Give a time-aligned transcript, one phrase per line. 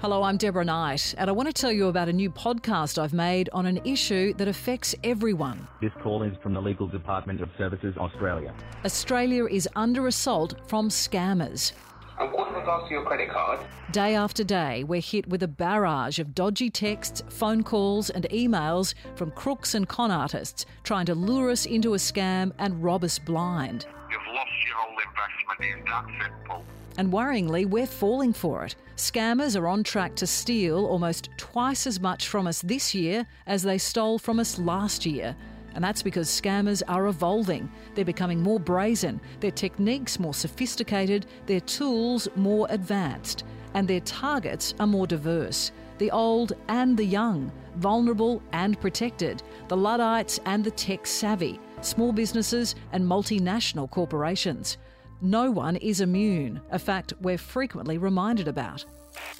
[0.00, 3.12] Hello, I'm Deborah Knight, and I want to tell you about a new podcast I've
[3.12, 5.66] made on an issue that affects everyone.
[5.80, 8.54] This call is from the Legal Department of Services Australia.
[8.84, 11.72] Australia is under assault from scammers.
[12.20, 13.58] And what in regards to your credit card?
[13.90, 18.94] Day after day, we're hit with a barrage of dodgy texts, phone calls, and emails
[19.16, 23.18] from crooks and con artists trying to lure us into a scam and rob us
[23.18, 23.84] blind.
[24.10, 24.27] You've lost
[24.68, 26.64] your whole investment in that simple.
[26.98, 28.74] And worryingly, we're falling for it.
[28.96, 33.62] Scammers are on track to steal almost twice as much from us this year as
[33.62, 35.36] they stole from us last year.
[35.74, 37.70] And that's because scammers are evolving.
[37.94, 44.74] They're becoming more brazen, their techniques more sophisticated, their tools more advanced, and their targets
[44.80, 45.70] are more diverse.
[45.98, 52.12] The old and the young, vulnerable and protected, the Luddites and the tech savvy, small
[52.12, 54.78] businesses and multinational corporations.
[55.20, 58.84] No one is immune, a fact we're frequently reminded about.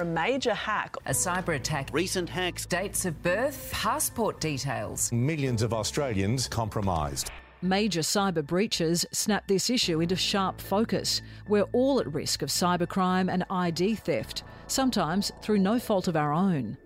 [0.01, 5.12] A major hack, a cyber attack, recent hacks, dates of birth, passport details.
[5.12, 7.30] Millions of Australians compromised.
[7.62, 11.23] Major cyber breaches snap this issue into sharp focus.
[11.48, 16.33] We're all at risk of cybercrime and ID theft, sometimes through no fault of our
[16.33, 16.77] own.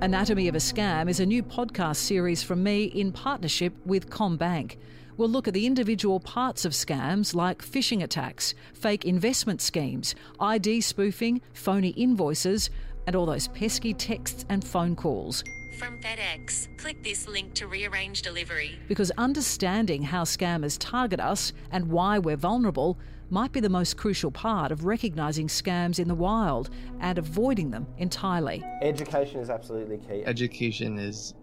[0.00, 4.76] Anatomy of a Scam is a new podcast series from me in partnership with CommBank.
[5.16, 10.82] We'll look at the individual parts of scams like phishing attacks, fake investment schemes, ID
[10.82, 12.70] spoofing, phony invoices,
[13.08, 15.42] and all those pesky texts and phone calls.
[15.78, 18.80] From FedEx, click this link to rearrange delivery.
[18.88, 22.98] Because understanding how scammers target us and why we're vulnerable
[23.30, 27.86] might be the most crucial part of recognising scams in the wild and avoiding them
[27.98, 28.64] entirely.
[28.82, 30.24] Education is absolutely key.
[30.26, 31.34] Education is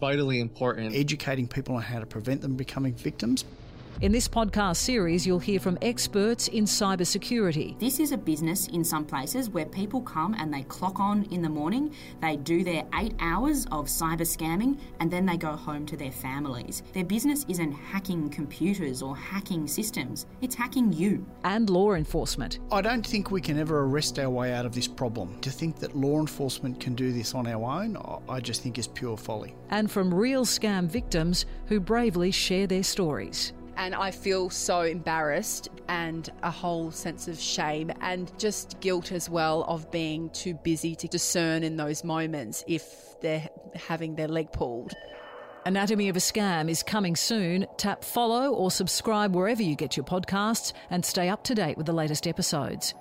[0.00, 0.94] vitally important.
[0.94, 3.44] Educating people on how to prevent them becoming victims.
[4.00, 7.78] In this podcast series, you'll hear from experts in cybersecurity.
[7.78, 11.40] This is a business in some places where people come and they clock on in
[11.40, 15.86] the morning, they do their eight hours of cyber scamming, and then they go home
[15.86, 16.82] to their families.
[16.94, 21.24] Their business isn't hacking computers or hacking systems, it's hacking you.
[21.44, 22.58] And law enforcement.
[22.72, 25.38] I don't think we can ever arrest our way out of this problem.
[25.42, 27.96] To think that law enforcement can do this on our own,
[28.28, 29.54] I just think is pure folly.
[29.70, 35.68] And from real scam victims who bravely share their stories and I feel so embarrassed
[35.88, 40.94] and a whole sense of shame and just guilt as well of being too busy
[40.94, 44.92] to discern in those moments if they're having their leg pulled.
[45.66, 47.66] Anatomy of a Scam is coming soon.
[47.76, 51.86] Tap follow or subscribe wherever you get your podcasts and stay up to date with
[51.86, 52.94] the latest episodes.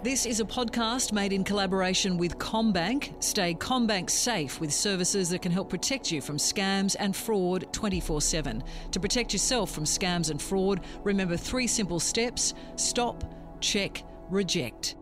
[0.00, 3.20] This is a podcast made in collaboration with CommBank.
[3.20, 8.20] Stay CommBank safe with services that can help protect you from scams and fraud 24
[8.20, 8.62] 7.
[8.92, 13.24] To protect yourself from scams and fraud, remember three simple steps stop,
[13.60, 14.94] check, reject.